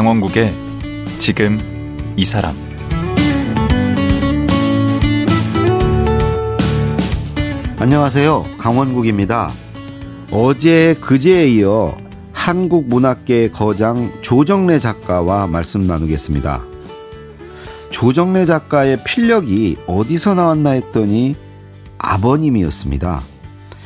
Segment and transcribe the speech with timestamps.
[0.00, 0.54] 강원국의
[1.18, 1.58] 지금
[2.16, 2.54] 이 사람
[7.78, 8.46] 안녕하세요.
[8.56, 9.50] 강원국입니다.
[10.30, 11.94] 어제 그제에 이어
[12.32, 16.62] 한국 문학계 거장 조정래 작가와 말씀 나누겠습니다.
[17.90, 21.36] 조정래 작가의 필력이 어디서 나왔나 했더니
[21.98, 23.20] 아버님이었습니다.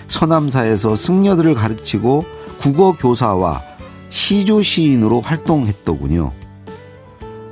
[0.06, 2.24] 서남사에서 승려들을 가르치고
[2.60, 3.73] 국어 교사와
[4.14, 6.30] 시조 시인으로 활동했더군요.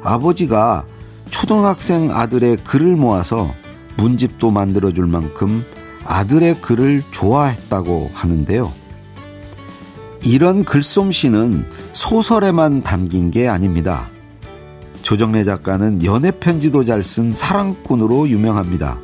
[0.00, 0.84] 아버지가
[1.28, 3.52] 초등학생 아들의 글을 모아서
[3.96, 5.64] 문집도 만들어줄 만큼
[6.04, 8.72] 아들의 글을 좋아했다고 하는데요.
[10.22, 14.08] 이런 글솜씨는 소설에만 담긴 게 아닙니다.
[15.02, 18.98] 조정래 작가는 연애편지도 잘 쓴 사랑꾼으로 유명합니다.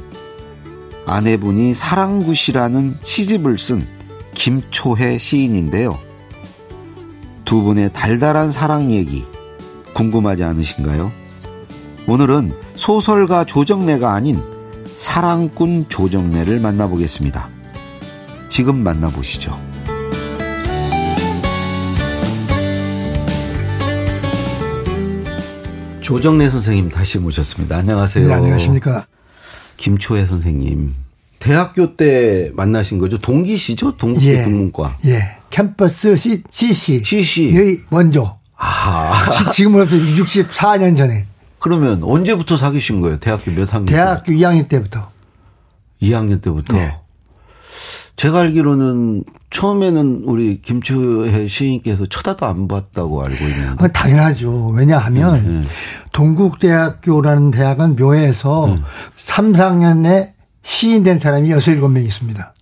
[1.07, 3.85] 아내분이 사랑굿이라는 시집을 쓴
[4.35, 6.08] 김초혜 시인인데요.
[7.49, 9.25] 두 분의 달달한 사랑 얘기
[9.95, 11.11] 궁금하지 않으신가요?
[12.07, 14.39] 오늘은 소설가 조정래가 아닌
[14.99, 17.49] 사랑꾼 조정래를 만나보겠습니다.
[18.51, 19.59] 지금 만나보시죠.
[26.03, 27.79] 조정래 선생님 다시 모셨습니다.
[27.79, 28.29] 안녕하세요.
[28.29, 29.07] 네, 안녕하십니까.
[29.79, 31.08] 김초혜 선생님.
[31.39, 33.17] 대학교 때 만나신 거죠?
[33.19, 33.97] 동기시죠?
[33.97, 34.43] 동국대 예.
[34.45, 34.97] 국문과.
[35.07, 35.37] 예.
[35.51, 37.01] 캠퍼스 C, CC.
[37.05, 37.57] CC.
[37.57, 38.37] 의 원조.
[38.57, 39.31] 아.
[39.31, 41.27] 지- 지금으로부터 64년 전에.
[41.61, 43.19] 그러면 언제부터 사귀신 거예요?
[43.19, 43.87] 대학교 몇 학년?
[43.87, 43.95] 때?
[43.95, 45.11] 대학교 2학년 때부터.
[46.03, 46.75] 2학년 때부터.
[46.75, 46.97] 네.
[48.17, 53.89] 제가 알기로는 처음에는 우리 김초혜 시인께서 쳐다도 안 봤다고 알고 있는데.
[53.93, 54.69] 당연하죠.
[54.75, 55.69] 왜냐하면 네.
[56.13, 58.77] 동국대학교라는 대학은 묘해서
[59.17, 60.33] 삼 3, 4학년에
[60.73, 62.53] 시인된 사람이 6, 7명 있습니다.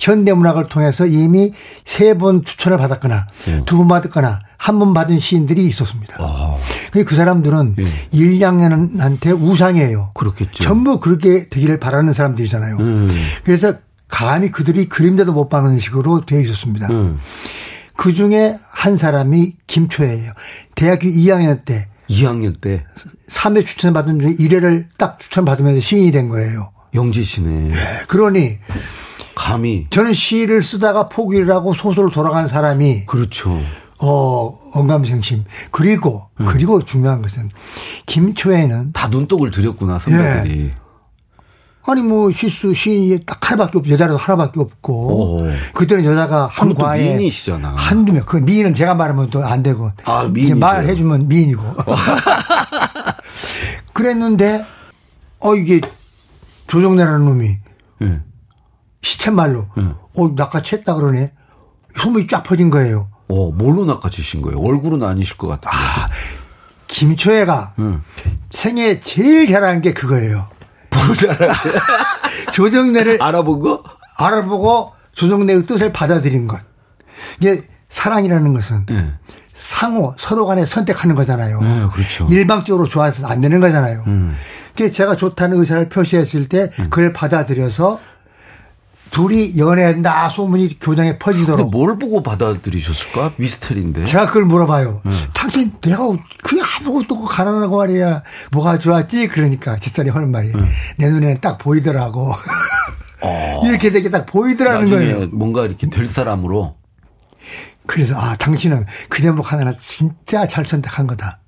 [0.00, 1.52] 현대문학을 통해서 이미
[1.86, 3.62] 세 번 추천을 받았거나 네.
[3.66, 6.16] 두번 받았거나 한 번 받은 시인들이 있었습니다.
[6.18, 6.58] 아,
[6.92, 7.84] 그그 사람들은 예.
[8.12, 10.10] 1, 2학년한테 우상이에요.
[10.14, 10.62] 그렇겠죠.
[10.62, 12.76] 전부 그렇게 되기를 바라는 사람들이잖아요.
[12.78, 13.08] 음.
[13.44, 13.74] 그래서
[14.08, 16.88] 감히 그들이 그림자도 못 박는 식으로 되어 있었습니다.
[16.90, 17.18] 음.
[17.96, 20.32] 그 중에 한 사람이 김초혜예요.
[20.74, 22.84] 대학교 2학년 때 2학년 때
[23.30, 26.72] 3회 추천받은 중에 1회를 딱 추천받으면서 시인이 된 거예요.
[26.94, 27.70] 영지 씨네.
[28.08, 28.58] 그러니
[29.34, 29.86] 감히.
[29.90, 33.58] 저는 시를 쓰다가 포기를 하고 소설로 돌아간 사람이 그렇죠.
[33.98, 36.46] 어 언감생심 그리고 음.
[36.46, 37.50] 그리고 중요한 것은
[38.06, 40.72] 김초혜는 다 눈독을 들였구나, 선배들이.
[41.86, 45.38] 아니 뭐 시수 시인이 딱 하나밖에 없고 여자라도 하나밖에 없고 오.
[45.74, 47.74] 그때는 여자가 한 과에 미인이시잖아.
[47.76, 48.22] 한두 명.
[48.26, 50.56] 그 미인은 제가 말하면 또 안 되고 아, 이제 미인이죠.
[50.58, 51.62] 말을 해주면 미인이고
[53.92, 54.64] 그랬는데
[55.40, 55.80] 어 이게
[56.70, 57.58] 조정래라는 놈이
[58.02, 58.20] 예.
[59.02, 59.96] 시쳇말로 응.
[60.16, 61.32] 어 낚아챘다 그러네
[61.98, 63.08] 소문이 쫙 퍼진 거예요.
[63.28, 64.58] 어, 뭘로 낚아채신 거예요?
[64.60, 65.76] 얼굴은 아니실 것 같은데.
[66.86, 68.02] 김초혜가 응.
[68.50, 70.48] 생애 제일 잘하는 게 그거예요.
[70.90, 71.74] 뭘 잘하세요?
[72.54, 73.82] 조정래를 알아본 거?
[74.18, 76.60] 알아보고 조정래의 뜻을 받아들인 것.
[77.40, 79.12] 이게 사랑이라는 것은 예.
[79.56, 81.60] 상호 서로 간에 선택하는 거잖아요.
[81.60, 82.26] 네, 그렇죠.
[82.30, 84.04] 일방적으로 좋아서 안 되는 거잖아요.
[84.06, 84.36] 음.
[84.74, 88.00] 제가 좋다는 의사를 표시했을 때 그걸 받아들여서
[89.10, 93.34] 둘이 연애한다 소문이 교장에 퍼지도록 뭘 보고 받아들이셨을까?
[93.36, 94.04] 미스터리인데.
[94.04, 95.02] 제가 그걸 물어봐요.
[95.34, 96.04] 당신 내가
[96.42, 98.22] 그게 아무것도 없고 가난하고 말이야.
[98.52, 99.28] 뭐가 좋았지?
[99.28, 100.52] 그러니까 집사람이 하는 말이
[100.96, 102.32] 내 눈에는 딱 보이더라고.
[103.64, 104.90] 이렇게 되게 딱 보이더라는 어.
[104.90, 105.26] 거예요.
[105.32, 106.76] 뭔가 이렇게 될 사람으로.
[107.86, 111.39] 그래서 아 당신은 그 대목 하나 진짜 잘 선택한 거다.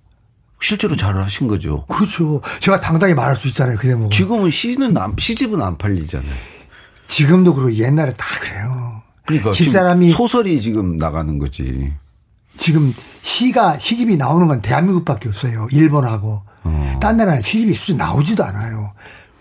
[0.63, 1.85] 실제로 잘 하신 거죠.
[1.87, 2.41] 그렇죠.
[2.61, 3.77] 제가 당당히 말할 수 있잖아요.
[3.77, 4.11] 그 대목은.
[4.11, 6.33] 지금은 시는 안, 시집은 안 팔리잖아요.
[7.07, 9.03] 지금도 그러고 옛날에 다 그래요.
[9.27, 11.93] 그러니까 집사람이 소설이 지금 나가는 거지.
[12.57, 15.67] 지금 시가 시집이 나오는 건 대한민국밖에 없어요.
[15.73, 16.99] 일본하고 어.
[17.01, 18.91] 딴 나라는 시집이 수준 나오지도 않아요.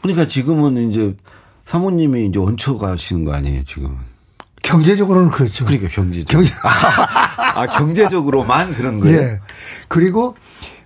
[0.01, 1.15] 그러니까 지금은 이제
[1.65, 3.95] 사모님이 이제 얹혀 가시는 거 아니에요, 지금은.
[4.63, 5.65] 경제적으로는 그렇죠.
[5.65, 6.27] 그러니까 경제적.
[6.27, 6.53] 경제.
[6.63, 9.19] 아, 경제적으로만 그런 거예요?
[9.19, 9.39] 예.
[9.87, 10.35] 그리고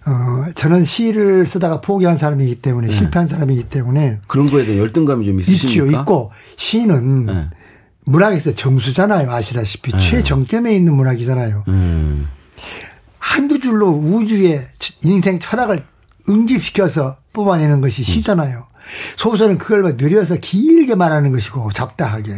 [0.08, 5.40] 어 저는 시를 쓰다가 포기한 사람이기 때문에 실패한 사람이기 때문에 그런 거에 대한 열등감이 좀
[5.40, 5.52] 있죠.
[5.52, 6.02] 있으십니까?
[6.02, 7.50] 있고 시는 네.
[8.06, 9.32] 문학에서 정수잖아요.
[9.32, 11.64] 아시다시피 최정점에 있는 문학이잖아요.
[11.70, 12.28] 음.
[13.18, 14.62] 한두 줄로 우주의
[15.04, 15.84] 인생 철학을
[16.30, 18.68] 응집시켜서 뽑아내는 것이 시잖아요.
[19.18, 22.32] 소설은 그걸 막 느려서 길게 말하는 것이고 적다하게.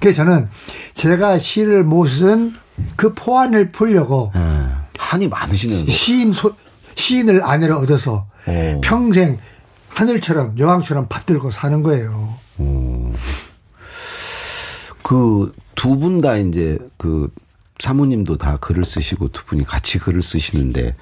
[0.00, 0.48] 그래서 저는
[0.92, 2.54] 제가 시를 못 쓴
[2.96, 4.40] 그 포안을 풀려고 예.
[4.98, 5.86] 한이 많으시네요.
[5.88, 6.54] 시인 소,
[7.00, 8.80] 시인을 아내로 얻어서 오.
[8.82, 9.38] 평생
[9.88, 12.38] 하늘처럼 여왕처럼 받들고 사는 거예요.
[15.02, 17.32] 그 두 분 다 이제 그
[17.78, 20.94] 사모님도 다 글을 쓰시고 두 분이 같이 글을 쓰시는데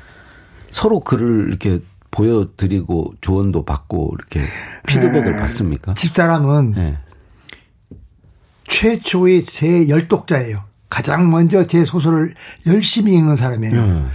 [0.70, 1.80] 서로 글을 이렇게
[2.12, 4.46] 보여드리고 조언도 받고 이렇게
[4.86, 5.94] 피드백을 받습니까?
[5.94, 6.96] 집사람은 네.
[8.68, 10.62] 최초의 제 열독자예요.
[10.88, 12.34] 가장 먼저 제 소설을
[12.66, 13.74] 열심히 읽는 사람이에요.
[13.74, 14.08] 음.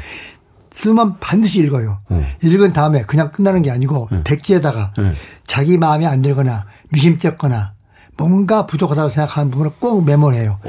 [0.73, 1.99] 쓰면 반드시 읽어요.
[2.11, 2.25] 음.
[2.43, 5.15] 읽은 다음에 그냥 끝나는 게 아니고 백지에다가 음.
[5.47, 7.73] 자기 마음에 안 들거나 미심쩍거나
[8.17, 10.59] 뭔가 부족하다고 생각하는 부분을 꼭 메모해요.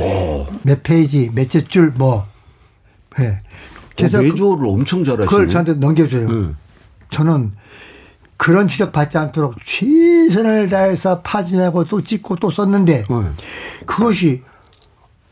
[0.62, 2.26] 몇 페이지, 몇째 줄, 뭐.
[3.18, 3.38] 예.
[3.96, 5.26] 그래서 그래서 그- 내조를 엄청 잘하시네.
[5.26, 6.26] 그걸 저한테 넘겨줘요.
[6.28, 6.56] 음.
[7.10, 7.52] 저는
[8.36, 13.34] 그런 지적 받지 않도록 최선을 다해서 파지내고 또 찍고 또 썼는데 음.
[13.86, 14.42] 그것이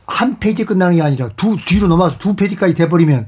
[0.06, 3.26] 한 페이지 끝나는 게 아니라 두 뒤로 넘어서 두 페이지까지 돼버리면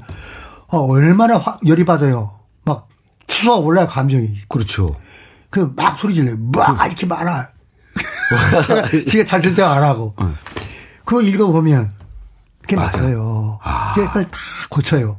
[0.67, 2.39] 어, 얼마나 화- 열이 받아요.
[2.63, 2.87] 막
[3.27, 4.41] 수가 올라요 감정이.
[4.47, 4.95] 그렇죠.
[5.49, 6.35] 그 막 소리 질러요.
[6.53, 7.49] 막 이렇게 많아.
[8.65, 10.15] 제가, 제가 잘쓸안 하고.
[11.05, 11.93] 그거 읽어보면
[12.61, 12.97] 그게 맞아.
[12.97, 13.59] 맞아요.
[13.93, 14.37] 그걸 다
[14.69, 15.17] 고쳐요.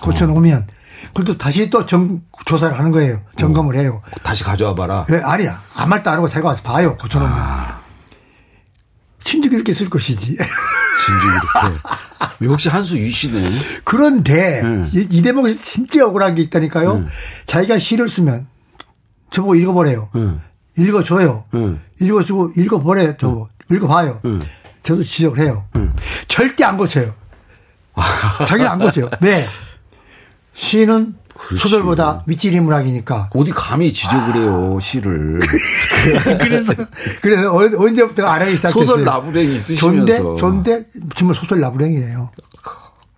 [0.00, 0.66] 고쳐놓으면
[1.08, 3.20] 그걸 또 다시 또 정, 조사를 하는 거예요.
[3.36, 4.00] 점검을 해요.
[4.22, 5.04] 다시 가져와 봐라.
[5.08, 5.60] 왜 아니야.
[5.74, 6.96] 아무 말도 안 하고 제가 와서 봐요.
[6.96, 7.36] 고쳐놓으면.
[9.24, 10.36] 진즉 이렇게 쓸 것이지.
[11.04, 12.44] 진즉 이렇게.
[12.52, 13.40] 역시 한수 유시네.
[13.84, 14.88] 그런데 음.
[14.92, 17.06] 이, 이 대목에서 진짜 억울한 게 있다니까요.
[17.46, 18.46] 자기가 시를 쓰면
[19.32, 20.10] 저보고 읽어보래요.
[20.14, 20.40] 음.
[20.76, 21.44] 읽어줘요.
[21.54, 21.80] 음.
[22.00, 23.16] 읽어주고 읽어보래요.
[23.16, 24.20] 저보고 읽어봐요.
[24.82, 25.64] 저도 지적을 해요.
[26.28, 27.14] 절대 안 고쳐요.
[28.46, 29.10] 자기는 안 고쳐요.
[29.20, 29.44] 왜?
[30.54, 31.62] 시는 그렇지.
[31.62, 33.30] 소설보다 밑지리 문학이니까.
[33.34, 35.40] 어디 감히 지적을 해요, 시를.
[36.40, 36.72] 그래서
[37.20, 38.84] 그래서 어- 언제부터 알아기 시작했어요.
[38.84, 40.36] 소설 라브랭이 존대 있으시면서.
[40.36, 40.84] 존대
[41.14, 42.30] 정말 소설 라브랭이에요.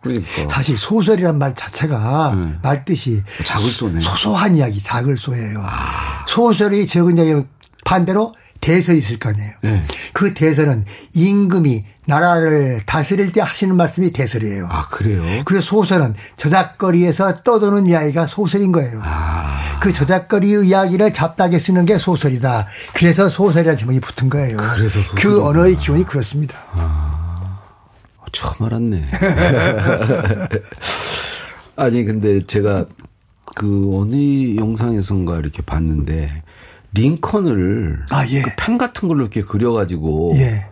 [0.00, 0.48] 그러니까.
[0.50, 4.00] 사실 소설이란 말 자체가 말 뜻이 작을 쏘네.
[4.00, 5.64] 소소한 이야기, 작을 쏘예요.
[6.28, 7.44] 소설이 적은 이야기는
[7.84, 9.52] 반대로 대설이 있을 거 아니에요.
[9.62, 9.84] 네.
[10.12, 10.84] 그 대설은
[11.14, 14.68] 임금이 나라를 다스릴 때 하시는 말씀이 대설이에요.
[14.70, 15.22] 아, 그래요?
[15.44, 19.00] 그래서 소설은 저작거리에서 떠도는 이야기가 소설인 거예요.
[19.02, 19.78] 아.
[19.80, 22.66] 그 저작거리의 이야기를 잡다하게 쓰는 게 소설이다.
[22.94, 24.56] 그래서 소설이라는 제목이 붙은 거예요.
[24.56, 25.20] 그래서 소설이구나.
[25.20, 26.56] 그 언어의 기원이 그렇습니다.
[28.32, 29.06] 처음 알았네.
[31.76, 32.86] 아니, 근데 제가
[33.54, 36.42] 그 어느 영상에선가 이렇게 봤는데,
[36.92, 38.42] 링컨을 아, 예.
[38.42, 40.66] 그펜 같은 걸로 이렇게 그려가지고 예.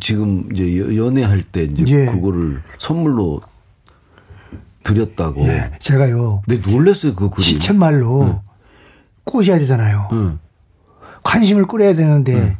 [0.00, 2.06] 지금 이제 여- 연애할 때 이제 예.
[2.06, 3.40] 그거를 선물로
[4.82, 5.40] 드렸다고.
[5.46, 5.70] 예.
[5.80, 6.42] 제가요.
[6.46, 7.30] 근데 놀랬어요 그.
[7.40, 8.42] 시쳇말로
[9.24, 10.08] 꼬셔야 되잖아요.
[10.12, 10.38] 응.
[11.22, 12.58] 관심을 끌어야 되는데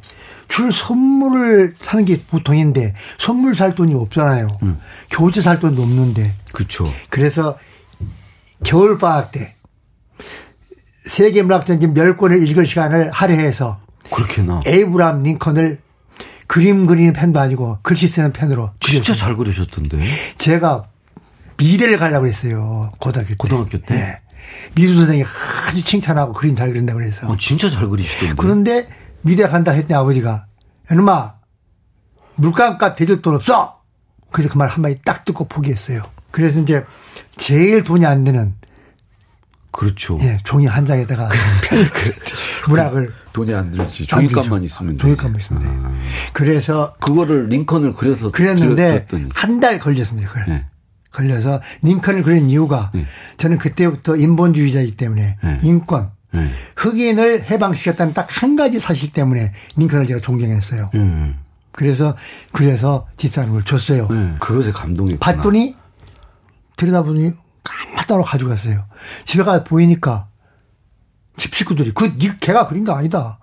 [0.48, 4.48] 줄 선물을 사는 게 보통인데 선물 살 돈이 없잖아요.
[5.10, 6.90] 교재 살 돈도 없는데 그렇죠.
[7.10, 7.58] 그래서
[8.64, 9.54] 겨울 방학 때
[11.04, 13.80] 세계 문학전집 10권을 읽을 시간을 할애해서
[14.10, 14.62] 그렇게 나.
[14.66, 15.80] 에이브람 링컨을
[16.54, 19.16] 그림 그리는 펜도 아니고 글씨 쓰는 펜으로 진짜 그렸어요.
[19.16, 19.98] 잘 그리셨던데.
[20.38, 20.84] 제가
[21.56, 22.92] 미대를 가려고 했어요.
[23.00, 23.34] 고등학교 때.
[23.36, 23.94] 고등학교 때?
[23.96, 24.20] 예.
[24.76, 25.28] 미술 선생님이
[25.68, 27.26] 아주 칭찬하고 그림 잘 그린다고 그래서.
[27.26, 28.34] 어, 진짜 잘 그리시던데.
[28.36, 28.88] 그런데
[29.22, 30.46] 미대 간다 했더니 아버지가
[30.92, 31.34] 이놈아
[32.36, 33.82] 물감값 대줄 돈 없어.
[34.30, 36.04] 그래서 그 말 한마디 딱 듣고 포기했어요.
[36.30, 36.84] 그래서 이제
[37.36, 38.54] 제일 돈이 안 드는
[39.76, 40.16] 그렇죠.
[40.22, 41.28] 예, 종이 한 장에다가
[41.68, 41.84] 펜을
[42.70, 44.06] 문학을 돈이 안 들지.
[44.12, 44.62] 안 종이값만.
[44.62, 44.96] 있으면.
[44.98, 45.82] 종이값만 있으면 돼요.
[45.84, 45.92] 아.
[46.32, 49.06] 그래서 그거를 링컨을 그려서 그랬는데.
[49.34, 50.28] 한 달 걸렸습니다.
[50.30, 50.44] 그걸.
[50.48, 50.66] 네.
[51.10, 53.06] 걸려서 링컨을 그린 이유가 네.
[53.36, 55.58] 저는 그때부터 인본주의자이기 때문에 네.
[55.62, 56.50] 인권, 네.
[56.76, 60.90] 흑인을 해방시켰다는 딱 한 가지 사실 때문에 링컨을 제가 존경했어요.
[60.94, 61.36] 음.
[61.72, 62.16] 그래서
[62.52, 64.08] 그래서 뒷사람을 줬어요.
[64.08, 64.34] 네.
[64.40, 65.18] 그것에 감동했구나.
[65.36, 65.76] 봤더니
[66.76, 67.32] 들여다보니
[67.64, 68.84] 까맣다로 가져갔어요.
[69.24, 70.28] 집에 가서 보이니까
[71.36, 73.38] 집 식구들이 그 니- 걔가 그린 거 아니다.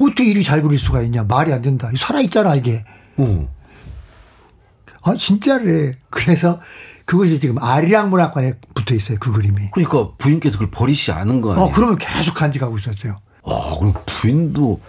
[0.00, 1.90] 어떻게 이리 잘 그릴 수가 있냐 말이 안 된다.
[1.96, 2.84] 살아 있잖아 이게.
[3.16, 3.48] 어.
[5.02, 5.94] 아 진짜래.
[6.10, 6.60] 그래서
[7.04, 9.18] 그것이 지금 아리랑 문학관에 붙어 있어요.
[9.20, 9.70] 그 그림이.
[9.72, 11.66] 그러니까 부인께서 그걸 버리시 않은 거 아니에요?
[11.68, 13.20] 어 그러면 계속 간직하고 있었어요.
[13.44, 14.80] 아, 그럼 부인도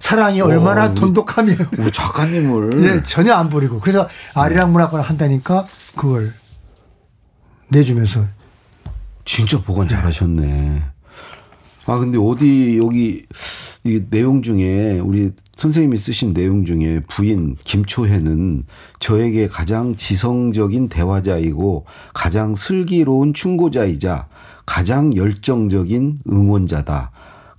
[0.00, 3.78] 사랑이 얼마나 우리- 돈독하면 우리 작가님을 예, 전혀 안 버리고.
[3.80, 5.66] 그래서 아리랑 문학관 한다니까
[5.96, 6.32] 그걸
[7.68, 8.24] 내주면서
[9.24, 10.82] 진짜 보관 잘하셨네.
[11.86, 13.24] 아 근데 어디 여기
[13.84, 18.64] 이 내용 중에 우리 선생님이 쓰신 내용 중에 부인 김초혜는
[19.00, 24.28] 저에게 가장 지성적인 대화자이고 가장 슬기로운 충고자이자
[24.66, 27.10] 가장 열정적인 응원자다.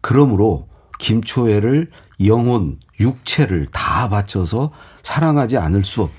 [0.01, 0.67] 그러므로
[0.99, 1.87] 김초혜를
[2.25, 6.18] 영혼, 육체를 다 바쳐서 사랑하지 않을 수 없다.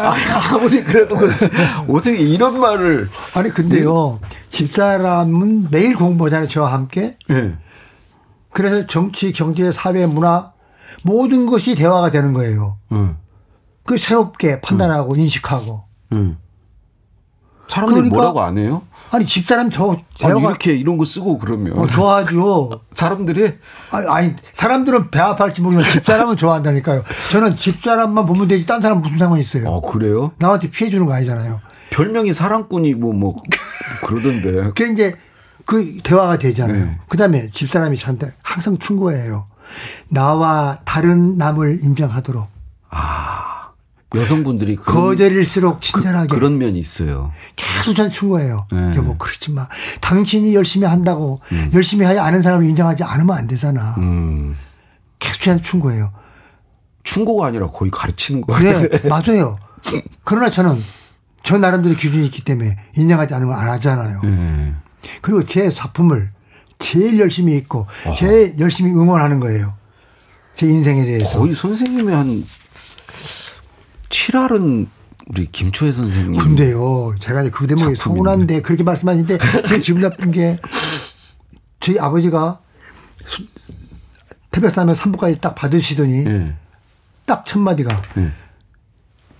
[0.00, 0.14] 아,
[0.52, 1.48] 아무리 그래도 그렇지.
[1.88, 3.08] 어떻게 이런 말을.
[3.34, 7.54] 아니 근데요 집사람은 매일 공부하잖아요 저와 함께 예.
[8.50, 10.52] 그래서 정치 경제 사회 문화
[11.02, 13.16] 모든 것이 대화가 되는 거예요 응.
[13.84, 16.36] 그 새롭게 판단하고 인식하고 응.
[17.68, 18.82] 사람들이 그러니까 뭐라고 안 해요?
[19.12, 22.80] 아니 집사람 저 아니, 이렇게 이런 거 쓰고 그러면 어, 좋아하죠.
[22.94, 23.52] 사람들이
[23.90, 27.04] 아니, 아니, 사람들은 배 아파할지 모르지만 집사람은 좋아한다니까요.
[27.30, 29.68] 저는 집사람만 보면 되지 딴 사람 무슨 상관이 있어요.
[29.68, 30.32] 어 그래요?
[30.38, 31.60] 남한테 피해 주는 거 아니잖아요.
[31.90, 33.36] 별명이 사랑꾼이고 뭐
[34.06, 34.70] 그러던데.
[34.74, 35.14] 그게 이제
[35.66, 36.84] 그 대화가 되잖아요.
[36.86, 36.98] 네.
[37.06, 39.44] 그 다음에 집사람이 저한테 항상 충고해요.
[40.08, 42.48] 나와 다른 남을 인정하도록.
[44.14, 46.28] 여성분들이 거절일수록 친절하게.
[46.28, 47.32] 그, 런 면이 있어요.
[47.56, 48.66] 계속 저한테 충고해요.
[48.72, 48.96] 네.
[48.96, 49.68] 여보, 그러지 마.
[50.00, 51.40] 당신이 열심히 한다고
[51.74, 53.94] 열심히 하지 않은 사람을 인정하지 않으면 안 되잖아.
[53.98, 54.56] 음.
[55.18, 56.12] 계속 저한테 충고해요.
[57.04, 58.88] 충고가 아니라 거의 가르치는 거 네.
[59.08, 59.58] 맞아요.
[60.24, 60.82] 그러나 저는
[61.42, 64.20] 저 나름대로 기준이 있기 때문에 인정하지 않으면 안 하잖아요.
[64.22, 64.74] 네.
[65.20, 66.30] 그리고 제 작품을
[66.78, 67.86] 제일 열심히 읽고
[68.18, 69.74] 제일 열심히 응원하는 거예요.
[70.54, 71.38] 제 인생에 대해서.
[71.38, 72.44] 거의 선생님의 한
[74.16, 74.86] 7할은
[75.28, 76.36] 우리 김초혜 선생님.
[76.36, 77.94] 근데요, 제가 이제 그 대목에.
[77.94, 80.58] 서운한데 그렇게 말씀하시는데 제 기분 나쁜 게
[81.80, 82.60] 저희 아버지가
[83.26, 83.42] 수-
[84.50, 86.54] 태백산에 3부까지 딱 받으시더니 예.
[87.24, 88.32] 딱첫 마디가 예.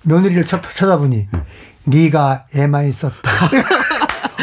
[0.02, 1.28] 며느리를 쳐, 쳐다보니
[1.84, 3.14] 네가 애만 있었다.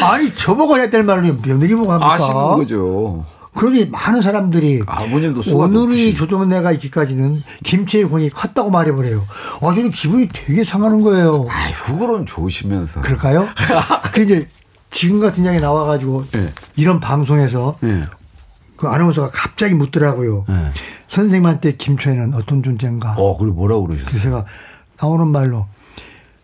[0.12, 2.14] 아니 저보고 해야 될 말은 며느리 보고 합니까?
[2.14, 3.26] 아시는 거죠.
[3.54, 9.26] 그러니 많은 사람들이 아버님도 오늘이 조정내가 있기까지는 김치의 공이 컸다고 말해버려요.
[9.60, 11.46] 아, 저는 기분이 되게 상하는 거예요.
[11.50, 13.00] 아이, 속으로는 좋으시면서.
[13.00, 13.48] 그럴까요?
[14.12, 14.48] 그 이제
[14.90, 16.52] 지금 같은 양이 나와가지고 예.
[16.76, 18.04] 이런 방송에서 예.
[18.76, 20.46] 그 아나운서가 갑자기 묻더라고요.
[20.48, 20.70] 예.
[21.08, 23.14] 선생님한테 김초혜는 어떤 존재인가?
[23.18, 24.08] 어, 그리고 뭐라고 그러셨어요?
[24.08, 24.44] 그래서 제가
[25.00, 25.66] 나오는 말로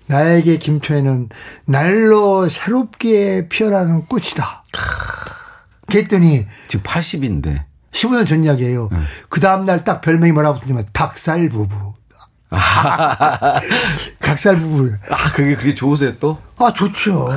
[0.06, 1.28] 나에게 김초혜는
[1.66, 4.64] 날로 새롭게 피어나는 꽃이다.
[5.86, 7.64] 그랬더니 지금 80인데.
[7.92, 8.90] 15년 전 이야기예요.
[9.28, 11.94] 그 다음 날 딱 별명이 뭐라고 붙냐면 닭살 부부.
[14.20, 14.92] 닭살 부부.
[15.10, 16.38] 아, 그게 그게 좋으세요 또?
[16.58, 17.28] 아 좋죠.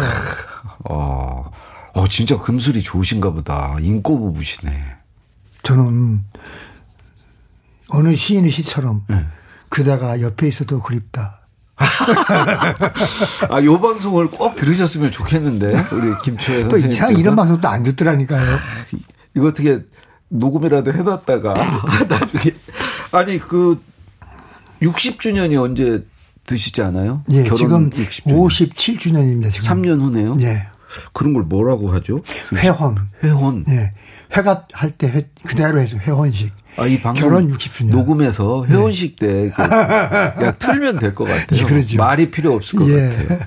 [0.86, 1.52] 어,
[1.94, 3.76] 어, 진짜 금술이 좋으신가 보다.
[3.80, 4.84] 인꼬 부부시네.
[5.64, 6.24] 저는
[7.92, 9.26] 어느 시인의 시처럼 네.
[9.70, 11.39] 그대가 옆에 있어도 그립다.
[13.50, 15.68] 아, 요 방송을 꼭 들으셨으면 좋겠는데.
[15.92, 16.92] 우리 김초혜 또 선생님.
[16.92, 18.44] 이상 이런 방송도 안 듣더라니까요.
[19.36, 19.80] 이거 어떻게
[20.30, 21.54] 녹음이라도 해놨다가
[22.08, 22.56] 나중에
[23.12, 23.82] 아니 그
[24.82, 26.06] 60주년이 언제
[26.46, 27.22] 드시지 않아요?
[27.30, 28.34] 예, 결혼 지금 60주년.
[28.48, 29.52] 57주년입니다.
[29.52, 29.68] 지금.
[29.68, 30.38] 3년 후네요.
[30.42, 30.68] 예.
[31.14, 32.22] 그런 걸 뭐라고 하죠?
[32.56, 32.98] 회혼.
[33.24, 33.64] 회혼.
[33.70, 33.92] 예.
[34.36, 36.52] 회갑 할 때 회, 그대로 해서 회혼식.
[36.78, 37.92] 아, 이 방송 결혼 60주년.
[37.92, 39.56] 녹음해서 회혼식 때 그,
[40.38, 41.68] 그냥 틀면 될 것 같아요.
[41.92, 41.98] 예.
[41.98, 43.08] 말이 필요 없을 것 예.
[43.10, 43.40] 같아요.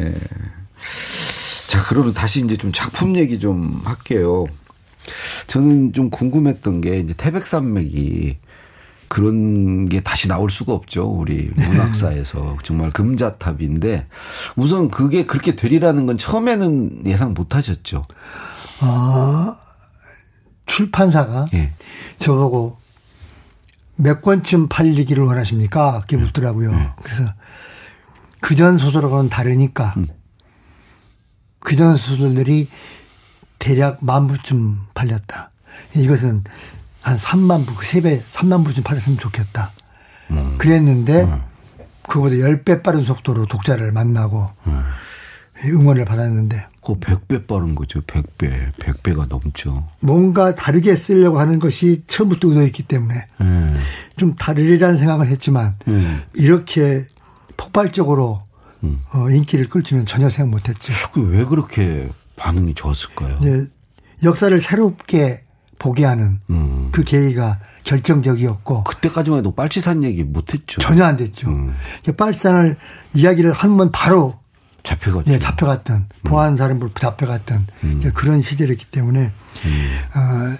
[0.00, 0.14] 예.
[1.68, 4.44] 자, 그러면 다시 이제 좀 작품 얘기 좀 할게요.
[5.46, 8.38] 저는 좀 궁금했던 게 이제 태백산맥이
[9.08, 11.04] 그런 게 다시 나올 수가 없죠.
[11.04, 11.66] 우리 네.
[11.68, 14.06] 문학사에서 정말 금자탑인데
[14.56, 18.04] 우선 그게 그렇게 되리라는 건 처음에는 예상 못 하셨죠.
[18.80, 19.56] 아,
[20.66, 21.72] 출판사가 예.
[22.18, 22.78] 저보고
[23.96, 25.92] 몇 권쯤 팔리기를 원하십니까?
[25.92, 26.72] 그렇게 묻더라고요.
[26.72, 26.90] 네.
[27.02, 27.32] 그래서
[28.40, 30.08] 그전 소설하고는 다르니까 음.
[31.60, 32.68] 그전 소설들이
[33.58, 35.50] 대략 만 부쯤 팔렸다.
[35.96, 36.44] 이것은
[37.00, 39.72] 한 3만 부, 그세 배, 3만 부쯤 팔렸으면 좋겠다.
[40.30, 40.56] 음.
[40.58, 41.30] 그랬는데
[42.08, 44.84] 그거보다 10배 빠른 속도로 독자를 만나고 음.
[45.64, 48.00] 응원을 받았는데 그 100배 빠른 거죠.
[48.02, 48.72] 100배.
[48.74, 49.86] 100배가 넘죠.
[50.00, 53.74] 뭔가 다르게 쓰려고 하는 것이 처음부터 의도했기 때문에 예.
[54.16, 56.22] 좀 다르리라는 생각을 했지만 음.
[56.34, 57.06] 이렇게
[57.56, 58.42] 폭발적으로
[59.12, 60.92] 어, 인기를 끌지는 전혀 생각 못했죠.
[61.12, 63.38] 그왜 그렇게 반응이 좋았을까요?
[63.40, 63.66] 이제
[64.22, 65.44] 역사를 새롭게
[65.78, 66.88] 보게 하는 음.
[66.92, 70.80] 그 계기가 결정적이었고 그때까지만 해도 빨치산 얘기 못했죠.
[70.80, 71.48] 전혀 안 됐죠.
[71.48, 71.74] 음.
[72.16, 72.76] 빨산을
[73.14, 74.38] 이야기를 하면 바로
[74.84, 75.32] 잡혀갔죠.
[75.32, 77.66] 예, 잡혀갔던 보안 사령부 잡혀갔던
[77.98, 80.56] 이제 그런 시절이었기 때문에 어,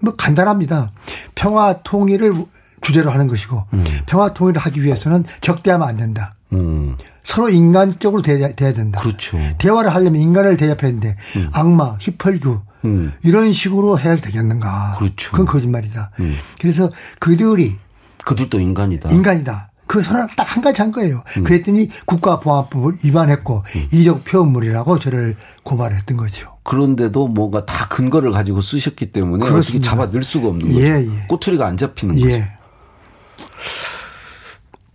[0.00, 0.92] 뭐 간단합니다.
[1.34, 2.32] 평화 통일을
[2.80, 3.66] 주제로 하는 것이고
[4.06, 6.34] 평화 통일을 하기 위해서는 적대하면 안 된다.
[6.52, 6.96] 음.
[7.22, 9.00] 서로 인간적으로 대야, 돼야 된다.
[9.00, 9.38] 그렇죠.
[9.58, 11.16] 대화를 하려면 인간을 대접해야 되는데
[11.52, 13.12] 악마, 휘펄규 음.
[13.22, 14.96] 이런 식으로 해야 되겠는가?
[14.98, 15.30] 그렇죠.
[15.32, 16.12] 건 거짓말이다.
[16.20, 16.38] 음.
[16.60, 17.76] 그래서 그들이
[18.24, 19.10] 그들도 인간이다.
[19.10, 19.69] 인간이다.
[19.90, 21.22] 그 선언을 딱 한 가지 한 거예요.
[21.36, 21.42] 음.
[21.42, 26.58] 그랬더니 국가보안법을 위반했고 이적 표현물이라고 저를 고발했던 거죠.
[26.62, 29.90] 그런데도 뭔가 다 근거를 가지고 쓰셨기 때문에 어떻게 그렇습니다.
[29.90, 30.80] 잡아 넣을 수가 없는 거죠.
[30.80, 31.26] 예, 예.
[31.28, 32.30] 꼬투리가 안 잡히는 거죠.
[32.30, 32.52] 예.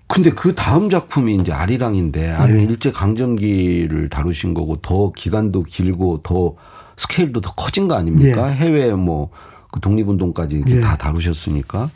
[0.07, 2.31] 근데 그 다음 작품이 이제 아리랑인데 예.
[2.31, 6.55] 아리랑 일제 강점기를 다루신 거고 더 기간도 길고 더
[6.97, 8.47] 스케일도 더 커진 거 아닙니까?
[8.47, 10.79] 해외 뭐그 독립운동까지 예.
[10.79, 11.89] 다 다루셨으니까.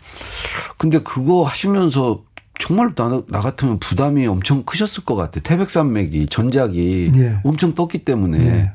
[0.77, 2.23] 근데 그거 하시면서
[2.59, 5.39] 정말 나, 나 같으면 부담이 엄청 크셨을 것 같아.
[5.39, 7.37] 태백산맥이 전작이 예.
[7.43, 8.71] 엄청 떴기 때문에 예.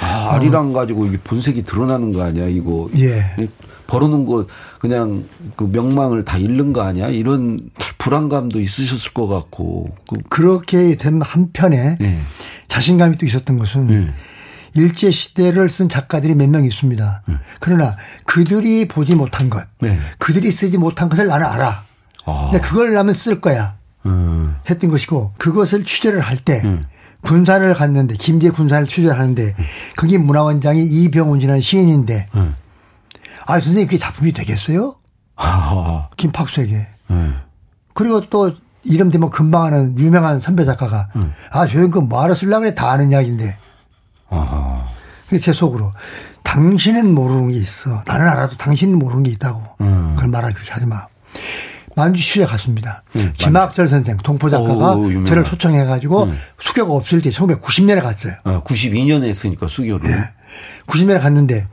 [0.00, 2.88] 아, 아리랑 가지고 이게 본색이 드러나는 거 아니야 이거.
[2.96, 3.48] 예.
[3.86, 4.46] 벌어놓은 거
[4.78, 5.24] 그냥
[5.56, 7.08] 그 명망을 다 잃는 거 아니야?
[7.08, 7.58] 이런
[7.98, 9.94] 불안감도 있으셨을 것 같고.
[10.08, 12.18] 그, 그렇게 된 한편에 예.
[12.68, 14.06] 자신감이 또 있었던 것은 예.
[14.76, 17.22] 일제 시대를 쓴 작가들이 몇 명 있습니다.
[17.60, 19.98] 그러나 그들이 보지 못한 것, 네.
[20.18, 21.84] 그들이 쓰지 못한 것을 나는 알아.
[22.24, 22.48] 아.
[22.50, 23.76] 근데 그걸 나면 쓸 거야.
[24.06, 24.56] 음.
[24.68, 26.62] 했던 것이고 그것을 취재를 할때
[27.22, 29.54] 군산을 갔는데 김제 군산을 취재를 하는데
[29.96, 32.54] 거기 문화원장이 이병훈이라는 시인인데 음.
[33.46, 34.96] 아 선생님 그게 작품이 되겠어요?
[35.36, 36.08] 아.
[36.16, 37.40] 김팍수에게 음.
[37.94, 38.52] 그리고 또
[38.84, 41.08] 이름 대면 금방 하는 유명한 선배 작가가
[41.50, 43.56] 아 저형 그 뭐하러 쓰려고 그래 다 아는 이야기인데
[44.28, 44.84] 아.
[45.24, 45.92] 그게 제 속으로
[46.42, 50.12] 당신은 모르는 게 있어 나는 알아도 당신은 모르는 게 있다고 음.
[50.14, 51.06] 그걸 말하기 그렇게 하지 마
[51.96, 53.02] 만주 취재 갔습니다
[53.34, 55.24] 김학철 선생 동포 작가가 오.
[55.24, 60.10] 저를 초청해 가지고 수교가 없을 때 1990년에 갔어요 아, 92년에 했으니까 수교를.
[60.10, 60.30] 예.
[60.86, 61.66] 90년에 갔는데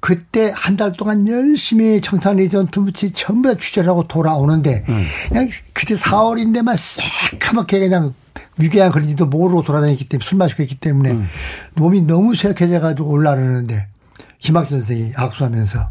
[0.00, 4.84] 그때 한 달 동안 열심히 청산리전 두부치 전부 다 취재를 하고 돌아오는데
[5.28, 6.76] 그냥 그때 4월인데만
[7.30, 8.12] 새카맣게 그냥
[8.58, 11.18] 위궤양 그런지도 모르고 돌아다녔기 때문에 술 마시고 했기 때문에
[11.74, 13.86] 몸이 너무 쇠약해져 가지고 올라오는데
[14.40, 15.88] 김학선 선생이 악수하면서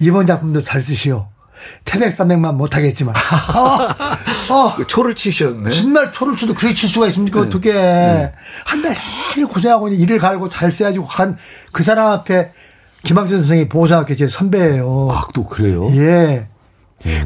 [0.00, 1.28] 이번 작품도 잘 쓰시오.
[1.84, 3.14] 태백 산맥만 못하겠지만.
[3.54, 5.70] 어, 어, 초를 치셨네.
[5.70, 7.40] 정말 초를 쳐도 그렇게 칠 수가 있습니까?
[7.40, 7.72] 어떻게.
[8.64, 8.94] 한달
[9.36, 11.36] 내내 고생하고 일을 갈고 잘 써야지 한
[11.72, 12.52] 그 사람 앞에
[13.04, 15.08] 김학준 선생이 보호사학교 제 선배예요.
[15.12, 15.84] 아, 또 그래요?
[15.94, 16.46] 예.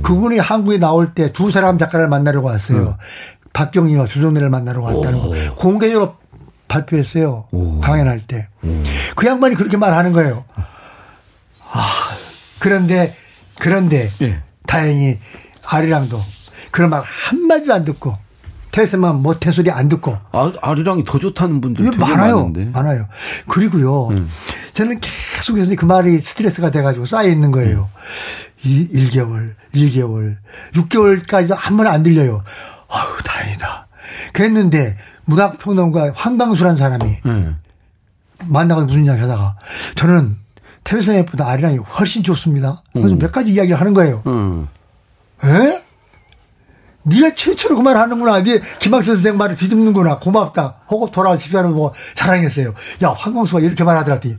[0.03, 2.99] 그분이 한국에 나올 때 두 사람 작가를 만나려고 왔어요.
[3.55, 5.55] 박경리와 조정래를 만나러 왔다는 거.
[5.57, 6.16] 공개적으로
[6.68, 7.47] 발표했어요.
[7.83, 8.49] 강연할 때.
[9.16, 10.45] 그 양반이 그렇게 말하는 거예요.
[11.75, 11.87] 아,
[12.59, 13.16] 그런데,
[13.59, 14.43] 그런데, 예.
[14.67, 15.19] 다행히
[15.67, 16.23] 아리랑도
[16.71, 18.17] 그런 말 한마디도 안 듣고,
[18.71, 22.37] 테스만 모태소리 안 듣고, 아, 아리랑이 더 좋다는 분들 이게 되게 많아요.
[22.49, 22.65] 많은데.
[22.67, 23.07] 많아요.
[23.49, 24.09] 그리고요.
[24.73, 27.91] 저는 계속해서 그 말이 스트레스가 돼 가지고 쌓여 있는 거예요.
[28.65, 30.37] 이 1개월, 2개월,
[30.75, 32.43] 6개월까지도 한 번 안 들려요.
[32.88, 33.87] 아우, 다행이다.
[34.33, 37.49] 그랬는데, 문학평론가 황강수란 사람이 예.
[38.47, 39.55] 만나서 무슨 이야기 하다가
[39.95, 40.37] 저는
[40.85, 42.83] 텔레비전보다 아리랑이 훨씬 좋습니다.
[42.92, 44.23] 그래서 몇 가지 이야기를 하는 거예요.
[44.27, 44.68] 음.
[45.45, 45.83] 에?
[47.05, 48.42] 네가 최초로 그 말 하는구나.
[48.45, 50.18] 네 김학선 선생 말을 뒤집는구나.
[50.21, 50.77] 고맙다.
[50.87, 52.75] 하고 돌아와 집사람 뭐 자랑했어요.
[53.03, 54.37] 야, 황광수가 이렇게 말하더라더니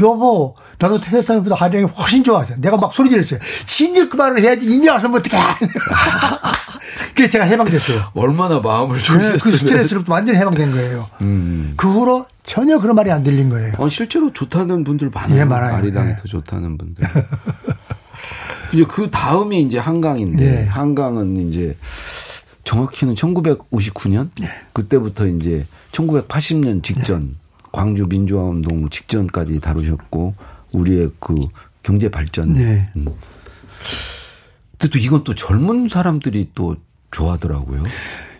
[0.00, 3.38] 여보, 나도 태백산보다 하량이 훨씬 좋아서 내가 막 소리 지르었어요.
[3.66, 5.36] 진짜 그 말을 해야지 인제 와서 뭐 어떡해.
[7.14, 8.10] 그래서 제가 해방됐어요.
[8.14, 9.38] 얼마나 마음을 네, 그.
[9.38, 11.08] 스트레스로부터 완전히 해방된 거예요.
[11.20, 11.74] 음.
[11.76, 13.74] 그 후로 전혀 그런 말이 안 들린 거예요.
[13.78, 15.38] 어, 실제로 좋다는 분들 많아요.
[15.38, 15.76] 예, 많아요.
[15.76, 16.16] 아리랑이 예.
[16.16, 17.06] 더 좋다는 분들.
[18.74, 20.66] 이제 그 다음이 이제 한강인데 예.
[20.66, 21.76] 한강은 이제
[22.64, 24.50] 정확히는 1959년 예.
[24.72, 27.36] 그때부터 이제 1980년 직전
[27.70, 30.34] 광주 민주화 운동 직전까지 다루셨고
[30.72, 31.36] 우리의 그
[31.84, 32.54] 경제 발전.
[32.54, 32.88] 네.
[32.96, 33.06] 음.
[34.76, 36.74] 근데 또 이건 또 젊은 사람들이 또
[37.12, 37.84] 좋아하더라고요.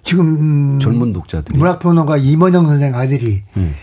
[0.02, 1.56] 지금 음, 젊은 독자들이.
[1.56, 3.76] 문학평론가 이mon영 선생 아들이 음.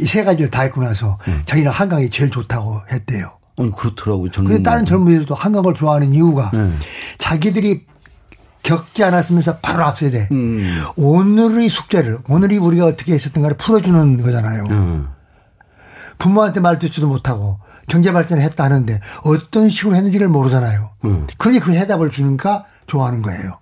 [0.00, 3.38] 이 세 가지를 다 했고 나서 자기는 한강이 제일 좋다고 했대요.
[3.56, 4.30] 아니 그렇더라고요.
[4.32, 6.76] 근데 다른 젊은이들도 한강을 좋아하는 이유가 음.
[7.18, 7.86] 자기들이
[8.64, 10.28] 겪지 않았으면서 바로 앞서야 돼.
[10.32, 10.82] 음.
[10.96, 14.64] 오늘의 숙제를, 오늘이 우리가 어떻게 했었던가를 풀어주는 거잖아요.
[14.70, 15.06] 음.
[16.18, 20.90] 부모한테 말 듣지도 못하고 경제 발전을 했다 하는데 어떤 식으로 했는지를 모르잖아요.
[21.04, 21.26] 음.
[21.38, 23.58] 그러니 그 해답을 주니까 좋아하는 거예요.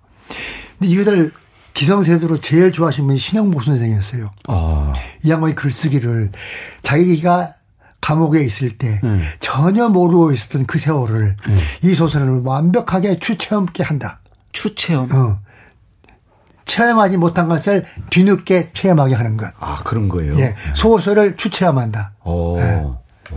[0.79, 1.31] 근데 이것을
[1.73, 4.31] 기성세대로 제일 좋아하신 분이 신영복 선생이었어요.
[4.47, 4.93] 아.
[5.23, 6.31] 이 양반이 글쓰기를
[6.81, 7.55] 자기가
[8.01, 9.23] 감옥에 있을 때 음.
[9.39, 11.37] 전혀 모르고 있었던 그 세월을
[11.83, 14.19] 이 소설을 완벽하게 추체험케 한다.
[14.51, 15.09] 추체험.
[15.13, 15.39] 어.
[16.65, 19.51] 체험하지 못한 것을 뒤늦게 체험하게 하는 것.
[19.59, 20.37] 아 그런 거예요.
[20.37, 20.55] 예.
[20.75, 22.13] 소설을 추체험한다.
[22.21, 22.55] 어.
[22.59, 22.83] 예.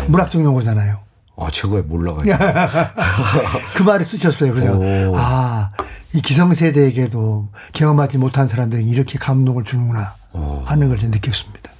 [0.06, 0.98] 문학적 용어잖아요.
[1.38, 2.36] 아 제가 몰라가지고.
[3.74, 4.52] 그 말을 쓰셨어요.
[4.52, 5.12] 그래서 오.
[5.16, 5.68] 아,
[6.16, 10.62] 이 기성세대에게도 경험하지 못한 사람들이 이렇게 감동을 주는구나 오.
[10.64, 11.70] 하는 걸좀 느꼈습니다.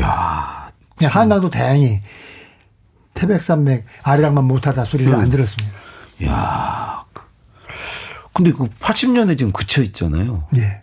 [0.00, 0.70] 야.
[1.02, 2.00] 한강도 다행히
[3.12, 5.20] 태백산맥 아리랑만 못하다 소리를 음.
[5.20, 5.76] 안 들었습니다.
[6.24, 7.04] 야.
[8.32, 10.44] 근데 그 80년에 지금 그쳐 있잖아요.
[10.56, 10.80] 예.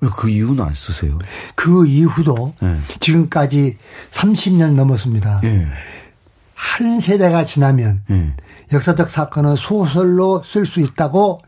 [0.00, 1.18] 왜 그 이유는 안 쓰세요?
[1.56, 2.76] 그 이후도 예.
[3.00, 3.76] 지금까지
[4.12, 5.40] 30년 넘었습니다.
[5.42, 5.66] 예.
[6.54, 8.34] 한 세대가 지나면 예.
[8.72, 11.40] 역사적 사건은 소설로 쓸 수 있다고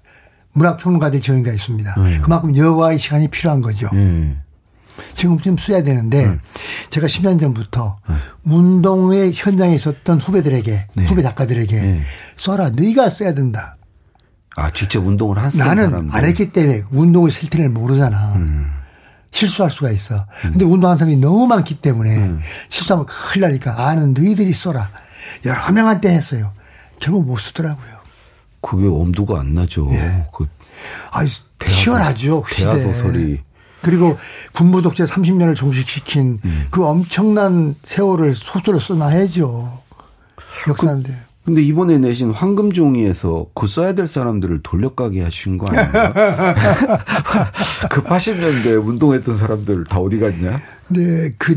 [0.53, 1.95] 문학평론가들이 정의가 있습니다.
[1.99, 2.21] 음.
[2.23, 3.89] 그만큼 여과의 시간이 필요한 거죠.
[3.95, 4.37] 예.
[5.15, 6.41] 지금쯤 써야 되는데 음.
[6.91, 7.99] 제가 10년 전부터
[8.45, 11.07] 운동의 현장에 있었던 후배들에게 네.
[11.07, 12.03] 후배 작가들에게 네.
[12.37, 13.77] 써라 네가 써야 된다.
[14.57, 16.17] 아, 직접 운동을 한 나는 사람들.
[16.17, 18.35] 안 했기 때문에 운동의 실태를 모르잖아.
[18.37, 18.71] 음.
[19.31, 20.27] 실수할 수가 있어.
[20.43, 22.41] 근데 운동하는 사람이 너무 많기 때문에 음.
[22.69, 24.91] 실수하면 큰일 나니까 아는 너희들이 써라.
[25.47, 26.53] 여러 명한테 했어요.
[26.99, 28.00] 결국 못 쓰더라고요.
[28.61, 29.89] 그게 엄두가 안 나죠.
[29.93, 30.27] 예.
[30.33, 30.47] 그
[31.67, 32.43] 치열하죠.
[32.43, 32.93] 그 대하 시대.
[32.93, 33.41] 소설이.
[33.83, 34.19] 그리고
[34.53, 36.67] 군부 독재 30년을 종식시킨 음.
[36.71, 39.81] 그 엄청난 세월을 소설로 써놔야죠.
[40.69, 41.31] 역사인데.
[41.45, 46.55] 근데 이번에 내신 황금종이에서 그 써야 될 사람들을 돌려가게 하신 거 아닌가?
[47.89, 50.61] 그 80년대 운동했던 사람들 다 어디 갔냐?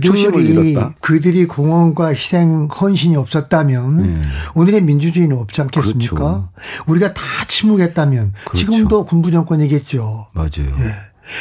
[0.01, 0.77] 초심을 그들이?
[1.01, 4.23] 그들이 공헌과 희생 헌신이 없었다면
[4.55, 5.99] 오늘의 민주주의는 없지 않겠습니까?
[5.99, 6.15] 네.
[6.15, 6.49] 그렇죠.
[6.87, 8.57] 우리가 다 침묵했다면 그렇죠.
[8.57, 10.27] 지금도 군부 정권이겠죠.
[10.33, 10.49] 맞아요.
[10.79, 10.93] 예.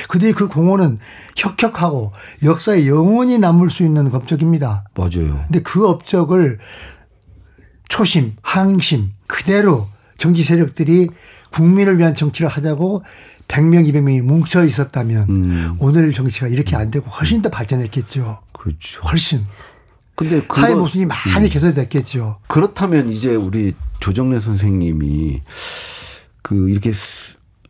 [0.08, 0.98] 그들이 그 공헌은
[1.36, 2.12] 혁혁하고
[2.44, 4.84] 역사에 영원히 남을 수 있는 업적입니다.
[4.94, 5.44] 맞아요.
[5.46, 6.58] 근데 그 업적을
[7.88, 11.08] 초심, 항심 그대로 정치 세력들이
[11.50, 13.02] 국민을 위한 정치를 하자고
[13.48, 15.76] 100명, 200명이 뭉쳐 있었다면 음.
[15.78, 18.38] 오늘 정치가 이렇게 안 되고 훨씬 더 발전했겠죠.
[18.52, 19.00] 그렇죠.
[19.10, 19.44] 훨씬.
[20.14, 21.48] 근데 그거- 사회 모순이 많이 음.
[21.48, 22.38] 개선됐겠죠.
[22.48, 25.42] 그렇다면 이제 우리 조정래 선생님이
[26.42, 26.92] 그 이렇게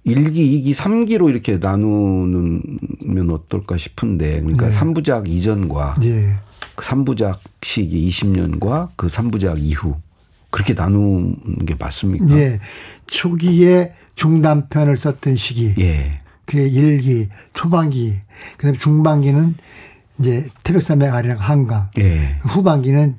[0.05, 4.73] 일기, 이기, 삼기로 이렇게 나누면 어떨까 싶은데 그러니까 네.
[4.73, 6.35] 삼부작 이전과 예.
[6.75, 9.97] 그 3부작 시기 20년과 그 3부작 이후
[10.51, 12.29] 그렇게 나누는 게 맞습니까?
[12.37, 12.59] 예.
[13.07, 15.75] 초기에 중단편을 썼던 시기.
[15.79, 16.21] 예.
[16.45, 18.15] 그게 일기, 초반기,
[18.57, 19.55] 그다음에 중반기는
[20.21, 21.89] 이제 태백산맥 아래랑 한강.
[21.99, 22.39] 예.
[22.43, 23.17] 후반기는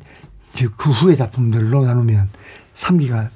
[0.53, 2.29] 즉그 후의 작품들로 나누면
[2.75, 3.29] 3기가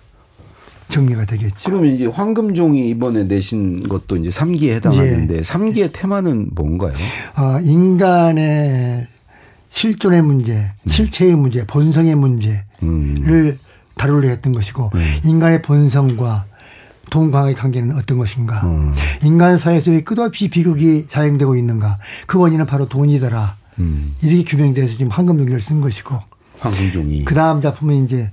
[0.87, 1.69] 정리가 되겠죠.
[1.69, 5.41] 그러면 이제 황금종이 이번에 내신 것도 이제 3기에 해당하는데 예.
[5.41, 6.93] 3기의 테마는 뭔가요?
[7.37, 9.07] 어, 인간의
[9.69, 13.57] 실존의 문제, 실체의 문제, 본성의 문제를 음.
[13.95, 15.21] 다루려 했던 것이고 네.
[15.25, 16.45] 인간의 본성과
[17.09, 18.61] 동광의 관계는 어떤 것인가.
[18.63, 18.93] 음.
[19.23, 21.97] 인간 사회에서 왜 끝없이 비극이 자행되고 있는가.
[22.25, 23.57] 그 원인은 바로 돈이더라.
[23.79, 24.15] 음.
[24.21, 26.19] 이렇게 규명돼서 지금 황금종이를 쓴 것이고
[26.59, 27.25] 황금종이.
[27.25, 28.31] 그 다음 작품은 이제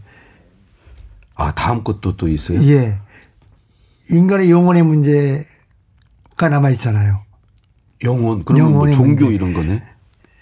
[1.35, 2.63] 아, 다음 것도 또 있어요?
[2.65, 2.97] 예
[4.11, 7.21] 인간의 영혼의 문제가 남아 있잖아요.
[8.03, 9.35] 영혼, 그러면 뭐 종교 문제.
[9.35, 9.83] 이런 거네?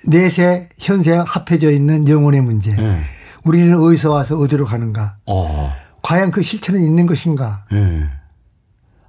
[0.08, 2.72] 내세 현세 합해져 있는 영혼의 문제.
[2.76, 3.00] 예.
[3.44, 5.16] 우리는 어디서 와서 어디로 가는가?
[5.26, 5.72] 어.
[6.02, 7.64] 과연 그 실체는 있는 것인가?
[7.72, 8.08] 예.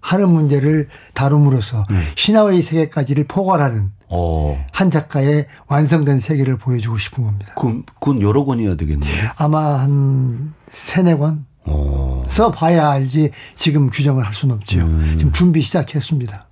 [0.04, 1.96] 하는 문제를 다룸으로써 네.
[2.16, 4.64] 신화의 세계까지를 포괄하는 어.
[4.72, 7.54] 한 작가의 완성된 세계를 보여주고 싶은 겁니다.
[7.56, 9.32] 그럼 그건 여러 권이어야 되겠네요.
[9.38, 12.26] 아마 한 세네 권 어.
[12.30, 14.80] 써봐야 알지 지금 규정을 할 수는 없죠.
[14.82, 15.16] 음.
[15.18, 16.48] 지금 준비 시작했습니다.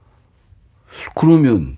[1.16, 1.78] 그러면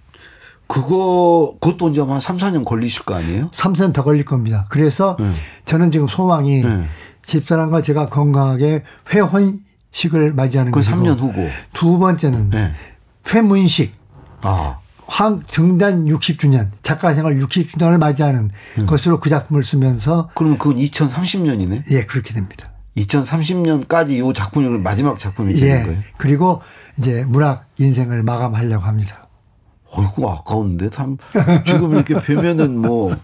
[0.68, 3.50] 그거 그것도 이제 한 3, 4년 걸리실 거 아니에요?
[3.52, 4.66] 3선 더 걸릴 겁니다.
[4.70, 5.32] 그래서 네.
[5.66, 6.88] 저는 지금 소망이 네.
[7.26, 9.60] 집사람과 제가 건강하게 회혼
[9.94, 11.48] 식을 맞이하는 그 것이고 3년 후고.
[11.72, 12.74] 두 번째는 네.
[13.34, 13.96] 회문식
[14.42, 14.80] 아.
[15.06, 18.86] 황 정단 60주년 작가 생활 60주년을 맞이하는 음.
[18.86, 21.92] 것으로 그 작품을 쓰면서 그러면 그건 2030년이네.
[21.92, 22.72] 예 그렇게 됩니다.
[22.98, 26.00] 2030년까지 이 작품이 마지막 작품이 되는 예 거예요.
[26.18, 26.62] 그리고
[26.98, 29.28] 이제 문학 인생을 마감하려고 합니다.
[29.92, 31.18] 어이구 아까운데 참
[31.68, 33.16] 지금 이렇게 뵈면은 뭐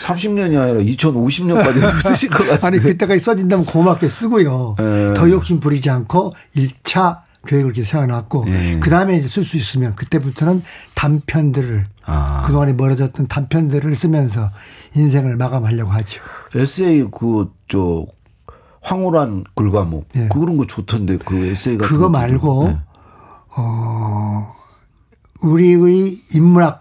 [0.00, 2.66] 30년이 아니라 2050년까지 쓰실 것 같아요.
[2.66, 4.76] 아니 그때까지 써진다면 고맙게 쓰고요.
[4.80, 5.14] 예.
[5.14, 8.78] 더 욕심 부리지 않고 1차 계획을 이렇게 세워놨고 예.
[8.80, 10.62] 그 다음에 이제 쓸 수 있으면 그때부터는
[10.94, 12.42] 단편들을 아.
[12.46, 14.50] 그동안에 멀어졌던 단편들을 쓰면서
[14.94, 16.20] 인생을 마감하려고 하죠.
[16.54, 18.06] 에세이 그저
[18.82, 20.28] 황홀한 글과목 예.
[20.28, 22.80] 그런 거 좋던데 그 에세이 같은 그거 말고 좀, 예.
[23.56, 24.54] 어
[25.42, 26.79] 우리의 인문학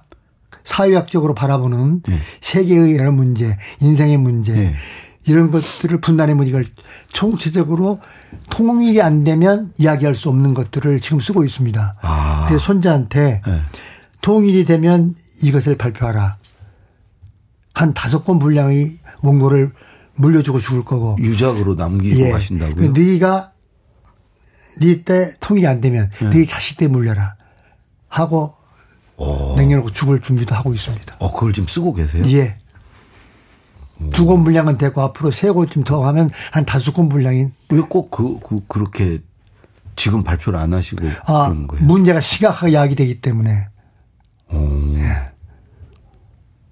[0.69, 2.19] 사회학적으로 바라보는 예.
[2.41, 4.75] 세계의 여러 문제, 인생의 문제 예.
[5.25, 6.63] 이런 것들을 분단해면 이걸
[7.11, 7.99] 총체적으로
[8.51, 11.95] 통일이 안 되면 이야기할 수 없는 것들을 지금 쓰고 있습니다.
[12.01, 12.45] 아.
[12.47, 13.61] 그래서 손자한테 예.
[14.21, 16.37] 통일이 되면 이것을 발표하라.
[17.73, 19.71] 한 다섯 권 분량의 원고를
[20.15, 21.17] 물려주고 죽을 거고.
[21.19, 22.31] 유작으로 남기고 예.
[22.31, 22.93] 가신다고요?
[22.93, 23.53] 그 네가
[24.81, 26.29] 네 때 통일이 안 되면 예.
[26.29, 27.35] 네 자식 때 물려라
[28.07, 28.53] 하고
[29.19, 29.55] 어.
[29.57, 31.15] 냉겨놓고 죽을 준비도 하고 있습니다.
[31.19, 32.23] 어, 그걸 지금 쓰고 계세요?
[32.27, 32.57] 예.
[34.11, 38.09] 두 권 분량은 되고 앞으로 세 권쯤 더 하면 한 다섯 권 분량인 왜 꼭
[38.11, 39.19] 그, 그, 그렇게
[39.97, 41.85] 지금 발표를 안 하시고 아, 그런 거예요?
[41.85, 43.67] 문제가 심각하게 야기되기 때문에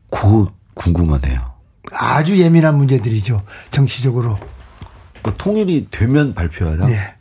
[0.10, 1.54] 그거 궁금하네요.
[2.00, 3.44] 아주 예민한 문제들이죠.
[3.72, 4.38] 정치적으로.
[5.22, 6.90] 그 통일이 되면 발표하라?
[6.92, 7.16] 예.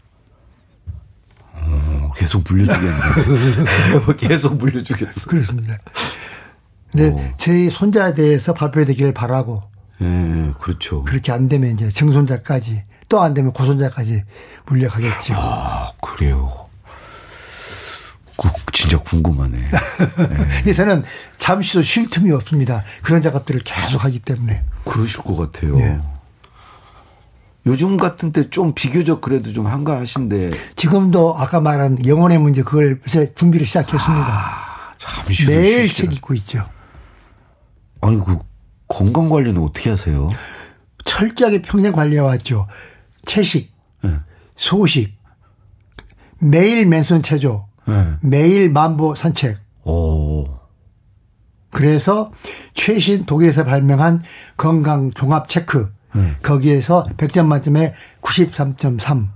[2.16, 2.96] 어, 계속 물려주겠네.
[4.18, 5.28] 계속 물려주겠어.
[5.30, 5.78] 그렇습니다.
[6.90, 7.34] 근데 어.
[7.36, 9.62] 제 손자에 대해서 발표되기를 바라고
[10.00, 11.02] 예, 그렇죠.
[11.04, 14.24] 그렇게 안 되면 이제 증손자까지 또 안 되면 고소장까지
[14.66, 15.34] 물려가겠죠.
[15.36, 16.66] 아, 그래요.
[18.36, 19.56] 그, 진짜 궁금하네.
[19.64, 20.62] 네.
[20.62, 21.02] 그래서는
[21.38, 22.82] 잠시도 쉴 틈이 없습니다.
[23.02, 24.62] 그런 작업들을 계속 하기 때문에.
[24.84, 25.76] 그러실 것 같아요.
[25.76, 25.98] 네.
[27.66, 33.34] 요즘 같은 때 좀 비교적 그래도 좀 한가하신데 지금도 아까 말한 영혼의 문제 그걸 요새
[33.34, 34.26] 준비를 시작했습니다.
[34.26, 36.64] 아, 잠시 매일 책 읽고 있죠.
[38.00, 38.38] 아니 그
[38.88, 40.28] 건강 관리는 어떻게 하세요?
[41.04, 42.66] 철저하게 평생 관리해왔죠.
[43.26, 44.16] 채식, 네.
[44.56, 45.16] 소식,
[46.40, 48.14] 매일 맨손 체조, 네.
[48.22, 49.58] 매일 만보 산책.
[49.84, 50.46] 오.
[51.70, 52.30] 그래서
[52.74, 54.22] 최신 독일에서 발명한
[54.56, 55.92] 건강 종합 체크.
[56.16, 56.34] 네.
[56.42, 59.28] 거기에서 100점 만점에 93.3.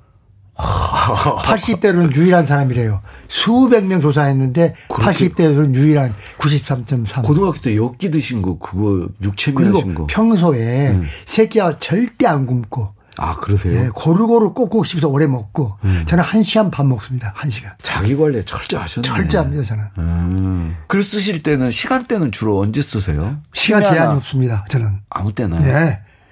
[0.57, 3.01] 80대로는 유일한 사람이래요.
[3.29, 7.25] 수백 명 조사했는데 그렇게- 80대로는 유일한 93.3.
[7.25, 10.07] 고등학교 때 엿기 드신 거 그거 육체미 그리고 하신 거.
[10.07, 13.85] 평소에 새끼가 절대 안 굶고 아 그러세요?
[13.85, 16.05] 예, 고루고루 꼭꼭 씹어서 오래 먹고 음.
[16.07, 17.33] 저는 한 시간 반 먹습니다.
[17.35, 17.73] 한 시간.
[17.83, 19.07] 자기 관리 철저하셨네.
[19.07, 19.85] 철저합니다 저는.
[19.99, 20.77] 음.
[20.87, 23.39] 글 쓰실 때는 시간대는 주로 언제 쓰세요?
[23.53, 24.65] 시간 제한이 없습니다.
[24.69, 25.01] 저는.
[25.11, 25.59] 아무 때나.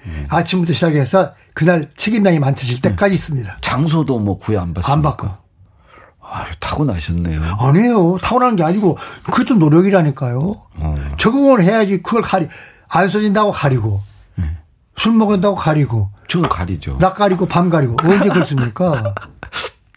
[0.08, 0.26] 예.
[0.30, 3.58] 아침부터 시작해서 그날 책임량이 많쳐질 때까지 있습니다.
[3.60, 4.92] 장소도 뭐 구애 안 받습니까?
[4.92, 5.28] 안 받고.
[6.20, 7.42] 아 타고 나셨네요.
[7.58, 8.18] 아니에요.
[8.22, 10.38] 타고난 게 아니고 그것도 노력이라니까요.
[10.76, 11.14] 어.
[11.18, 12.46] 적응을 해야지 그걸 가리
[12.88, 14.02] 안 써진다고 가리고
[14.96, 16.98] 술 먹은다고 가리고 저는 가리죠.
[16.98, 19.14] 낮 가리고 밤 가리고 언제 그렇습니까?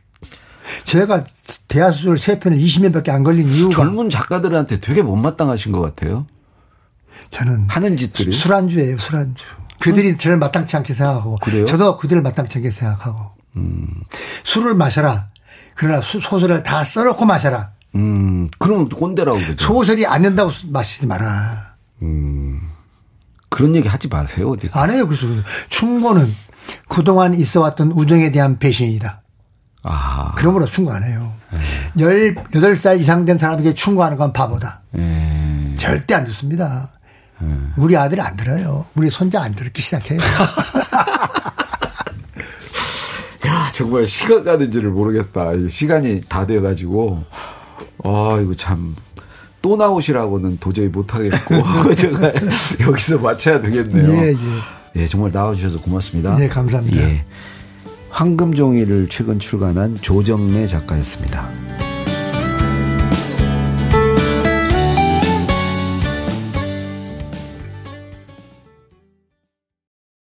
[0.85, 1.25] 제가
[1.67, 6.27] 대하수술 세 편을 20년 밖에 안 걸린 이유가 젊은 작가들한테 되게 못마땅하신 것 같아요.
[7.29, 8.31] 저는 하는 짓들이.
[8.31, 9.43] 술안주예요, 술안주.
[9.81, 11.65] 그들이 저를 마땅치 않게 생각하고 그래요?
[11.65, 13.31] 저도 그들을 마땅치 않게 생각하고
[14.43, 15.27] 술을 마셔라.
[15.75, 17.71] 그러나 수- 소설을 다 써놓고 마셔라.
[17.95, 19.65] 음, 그러면 꼰대라고 그러죠.
[19.65, 21.75] 소설이 안 된다고 마시지 마라.
[23.49, 24.69] 그런 얘기 하지 마세요, 어디.
[24.71, 25.07] 안 해요.
[25.07, 25.25] 그래서
[25.69, 26.33] 충고는
[26.87, 29.21] 그동안 있어왔던 우정에 대한 배신이다.
[29.83, 31.33] 아, 그러므로 충고 안 해요.
[31.97, 34.81] 18살 이상 된 사람에게 충고하는 건 바보다.
[34.97, 35.75] 예.
[35.77, 36.91] 절대 안 듣습니다.
[37.77, 38.85] 우리 아들이 안 들어요.
[38.95, 40.19] 우리 손자 안 듣기 시작해요.
[43.47, 45.53] 야, 정말 시간 가는 줄을 모르겠다.
[45.53, 47.23] 이 시간이 다 돼가지고.
[48.03, 48.95] 아, 이거 참.
[49.61, 51.55] 또 나오시라고는 도저히 못하겠고.
[51.95, 52.33] 제가
[52.81, 54.23] 여기서 마쳐야 되겠네요.
[54.23, 54.35] 예, 예.
[54.97, 56.35] 예, 정말 나와주셔서 고맙습니다.
[56.35, 57.01] 네, 감사합니다.
[57.01, 57.25] 예.
[58.09, 61.47] 황금종이를 최근 출간한 조정래 작가였습니다.